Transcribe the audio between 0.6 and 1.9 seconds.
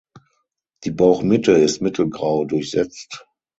Die Bauchmitte ist